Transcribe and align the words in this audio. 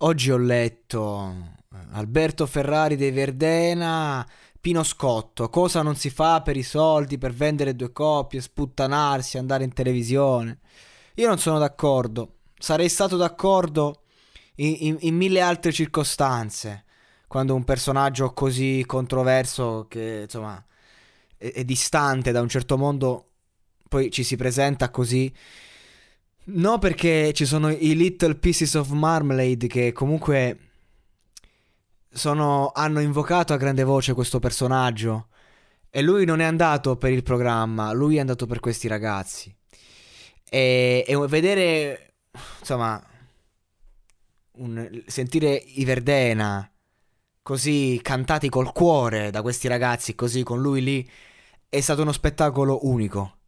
Oggi 0.00 0.30
ho 0.30 0.36
letto 0.36 1.54
Alberto 1.92 2.44
Ferrari 2.44 2.96
dei 2.96 3.12
Verdena, 3.12 4.26
Pino 4.60 4.82
Scotto, 4.82 5.48
cosa 5.48 5.80
non 5.80 5.96
si 5.96 6.10
fa 6.10 6.42
per 6.42 6.54
i 6.54 6.62
soldi, 6.62 7.16
per 7.16 7.32
vendere 7.32 7.74
due 7.74 7.92
coppie, 7.92 8.42
sputtanarsi, 8.42 9.38
andare 9.38 9.64
in 9.64 9.72
televisione. 9.72 10.58
Io 11.14 11.28
non 11.28 11.38
sono 11.38 11.58
d'accordo, 11.58 12.40
sarei 12.58 12.90
stato 12.90 13.16
d'accordo 13.16 14.02
in, 14.56 14.76
in, 14.80 14.96
in 15.00 15.16
mille 15.16 15.40
altre 15.40 15.72
circostanze, 15.72 16.84
quando 17.26 17.54
un 17.54 17.64
personaggio 17.64 18.34
così 18.34 18.84
controverso 18.86 19.86
che 19.88 20.22
insomma 20.24 20.62
è, 21.38 21.52
è 21.52 21.64
distante 21.64 22.32
da 22.32 22.42
un 22.42 22.48
certo 22.50 22.76
mondo 22.76 23.30
poi 23.88 24.10
ci 24.10 24.24
si 24.24 24.36
presenta 24.36 24.90
così. 24.90 25.32
No, 26.48 26.78
perché 26.78 27.32
ci 27.32 27.44
sono 27.44 27.70
i 27.70 27.96
Little 27.96 28.36
Pieces 28.36 28.74
of 28.74 28.90
Marmalade 28.90 29.66
che 29.66 29.92
comunque 29.92 30.58
sono, 32.08 32.70
hanno 32.72 33.00
invocato 33.00 33.52
a 33.52 33.56
grande 33.56 33.82
voce 33.82 34.14
questo 34.14 34.38
personaggio. 34.38 35.28
E 35.90 36.02
lui 36.02 36.24
non 36.24 36.40
è 36.40 36.44
andato 36.44 36.96
per 36.96 37.10
il 37.10 37.22
programma, 37.22 37.92
lui 37.92 38.16
è 38.16 38.20
andato 38.20 38.46
per 38.46 38.60
questi 38.60 38.86
ragazzi. 38.86 39.54
E, 40.48 41.04
e 41.06 41.16
vedere, 41.26 42.14
insomma, 42.60 43.02
un, 44.58 45.02
sentire 45.06 45.54
i 45.54 45.84
Verdena 45.84 46.70
così 47.42 47.98
cantati 48.02 48.48
col 48.48 48.72
cuore 48.72 49.30
da 49.30 49.42
questi 49.42 49.68
ragazzi, 49.68 50.14
così 50.14 50.42
con 50.42 50.60
lui 50.60 50.82
lì, 50.82 51.10
è 51.68 51.80
stato 51.80 52.02
uno 52.02 52.12
spettacolo 52.12 52.86
unico. 52.86 53.38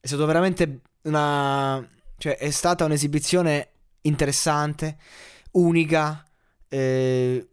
È 0.00 0.06
stato 0.06 0.26
veramente 0.26 0.80
una... 1.02 1.86
cioè 2.22 2.36
è 2.36 2.50
stata 2.50 2.84
un'esibizione 2.84 3.70
interessante, 4.02 4.96
unica, 5.54 6.24
eh, 6.68 7.48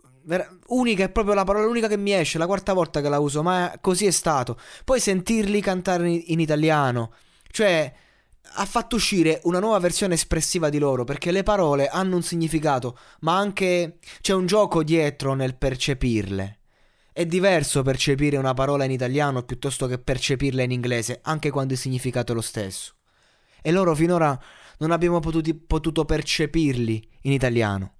unica 0.68 1.05
è 1.05 1.09
proprio 1.09 1.34
la 1.34 1.44
parola 1.44 1.66
unica 1.66 1.88
che 1.88 1.98
mi 1.98 2.14
esce, 2.14 2.38
la 2.38 2.45
quarta 2.45 2.73
volta 2.73 3.02
che 3.02 3.09
la 3.09 3.17
uso, 3.17 3.42
ma 3.42 3.75
così 3.81 4.06
è 4.06 4.12
stato. 4.12 4.59
Poi 4.86 5.00
sentirli 5.00 5.59
cantare 5.59 6.08
in, 6.08 6.22
in 6.28 6.40
italiano, 6.40 7.14
cioè 7.50 7.92
ha 8.58 8.66
fatto 8.66 8.95
uscire 8.95 9.40
una 9.45 9.58
nuova 9.58 9.80
versione 9.80 10.14
espressiva 10.14 10.70
di 10.70 10.78
loro 10.78 11.03
perché 11.03 11.31
le 11.31 11.42
parole 11.42 11.88
hanno 11.88 12.17
un 12.17 12.22
significato, 12.22 12.95
ma 13.22 13.40
anche 13.40 13.97
c'è 14.22 14.36
un 14.36 14.45
gioco 14.45 14.84
dietro 14.84 15.34
nel 15.34 15.56
percepirle. 15.56 16.59
È 17.12 17.25
diverso 17.25 17.81
percepire 17.81 18.38
una 18.38 18.53
parola 18.53 18.84
in 18.84 18.92
italiano 18.92 19.42
piuttosto 19.42 19.88
che 19.88 19.97
percepirla 19.97 20.62
in 20.62 20.70
inglese, 20.70 21.22
anche 21.23 21.50
quando 21.50 21.73
il 21.73 21.80
significato 21.80 22.34
è 22.34 22.36
lo 22.36 22.42
stesso. 22.42 22.94
E 23.62 23.72
loro 23.72 23.96
finora 23.96 24.40
non 24.80 24.92
abbiamo 24.92 25.20
potuti, 25.20 25.54
potuto 25.54 26.06
percepirli 26.06 27.10
in 27.22 27.32
italiano. 27.32 27.94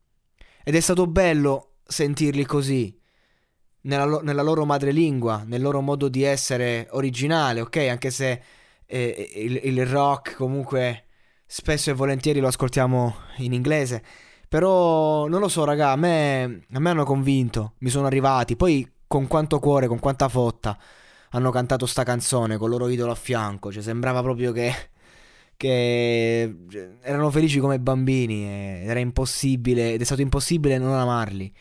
Ed 0.64 0.76
è 0.76 0.80
stato 0.80 1.08
bello 1.08 1.78
sentirli 1.84 2.46
così, 2.46 2.98
nella, 3.82 4.06
lo- 4.06 4.22
nella 4.22 4.42
loro 4.42 4.66
madrelingua, 4.66 5.44
nel 5.46 5.62
loro 5.62 5.82
modo 5.82 6.10
di 6.10 6.24
essere 6.24 6.88
originale, 6.92 7.62
ok? 7.62 7.78
Anche 7.90 8.12
se 8.12 8.42
eh, 8.86 9.32
il, 9.36 9.60
il 9.64 9.86
rock 9.86 10.36
comunque 10.36 11.06
spesso 11.46 11.90
e 11.90 11.94
volentieri 11.94 12.40
lo 12.40 12.48
ascoltiamo 12.48 13.16
in 13.38 13.54
inglese. 13.54 14.04
Però 14.48 15.28
non 15.28 15.40
lo 15.40 15.48
so, 15.48 15.64
raga, 15.64 15.92
a 15.92 15.96
me, 15.96 16.66
a 16.72 16.80
me 16.80 16.90
hanno 16.90 17.04
convinto, 17.06 17.74
mi 17.80 17.90
sono 17.90 18.08
arrivati. 18.08 18.56
Poi 18.56 18.88
con 19.08 19.28
quanto 19.28 19.60
cuore, 19.60 19.88
con 19.88 20.00
quanta 20.00 20.28
fotta 20.28 20.78
hanno 21.32 21.52
cantato 21.52 21.86
sta 21.86 22.04
canzone 22.04 22.58
con 22.58 22.72
il 22.72 22.78
loro 22.78 22.90
idolo 22.90 23.12
a 23.12 23.16
fianco. 23.16 23.72
Cioè, 23.72 23.82
sembrava 23.84 24.22
proprio 24.22 24.52
che, 24.52 24.74
che 25.60 26.56
cioè, 26.70 26.90
erano 27.02 27.30
felici 27.30 27.60
come 27.60 27.82
bambini. 27.82 28.46
Ed 28.82 28.88
era 28.88 29.00
impossibile, 29.00 29.92
ed 29.92 30.00
è 30.02 30.06
stato 30.06 30.22
impossibile 30.22 30.78
non 30.78 30.94
amarli. 30.94 31.54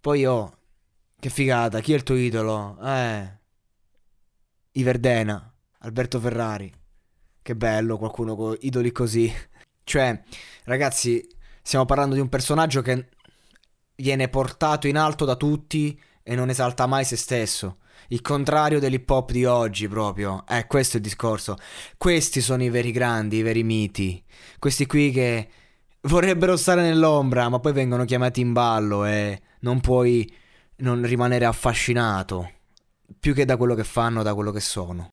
Poi 0.00 0.26
oh, 0.26 0.58
che 1.18 1.30
figata, 1.30 1.80
chi 1.80 1.92
è 1.92 1.96
il 1.96 2.02
tuo 2.02 2.16
idolo? 2.16 2.76
Eh, 2.82 3.38
Iverdena, 4.72 5.50
Alberto 5.78 6.20
Ferrari. 6.20 6.70
Che 7.40 7.56
bello, 7.56 7.96
qualcuno 7.96 8.36
con 8.36 8.56
idoli 8.60 8.92
così. 8.92 9.32
Cioè, 9.84 10.22
ragazzi, 10.64 11.26
stiamo 11.60 11.84
parlando 11.84 12.14
di 12.14 12.20
un 12.20 12.28
personaggio 12.28 12.82
che 12.82 13.08
viene 13.96 14.28
portato 14.28 14.86
in 14.86 14.96
alto 14.96 15.24
da 15.24 15.34
tutti 15.34 16.00
e 16.22 16.36
non 16.36 16.50
esalta 16.50 16.86
mai 16.86 17.04
se 17.04 17.16
stesso. 17.16 17.78
Il 18.08 18.20
contrario 18.20 18.78
dell'hip 18.78 19.08
hop 19.08 19.32
di 19.32 19.44
oggi 19.44 19.88
proprio. 19.88 20.44
Eh, 20.48 20.66
questo 20.66 20.94
è 20.94 21.00
il 21.00 21.06
discorso. 21.06 21.56
Questi 21.96 22.40
sono 22.40 22.62
i 22.62 22.70
veri 22.70 22.92
grandi, 22.92 23.38
i 23.38 23.42
veri 23.42 23.62
miti. 23.62 24.22
Questi 24.58 24.86
qui 24.86 25.10
che 25.10 25.48
vorrebbero 26.02 26.56
stare 26.56 26.82
nell'ombra, 26.82 27.48
ma 27.48 27.58
poi 27.58 27.72
vengono 27.72 28.04
chiamati 28.04 28.40
in 28.40 28.52
ballo 28.52 29.04
e 29.04 29.40
non 29.60 29.80
puoi 29.80 30.30
non 30.76 31.04
rimanere 31.04 31.44
affascinato. 31.44 32.50
Più 33.18 33.34
che 33.34 33.44
da 33.44 33.56
quello 33.56 33.74
che 33.74 33.84
fanno, 33.84 34.22
da 34.22 34.34
quello 34.34 34.52
che 34.52 34.60
sono. 34.60 35.10